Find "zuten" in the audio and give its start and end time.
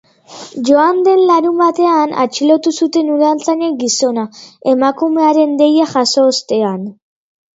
2.85-3.11